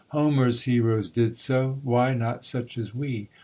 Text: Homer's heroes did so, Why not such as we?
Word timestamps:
Homer's 0.07 0.63
heroes 0.63 1.11
did 1.11 1.37
so, 1.37 1.79
Why 1.83 2.15
not 2.15 2.43
such 2.43 2.75
as 2.75 2.91
we? 2.95 3.29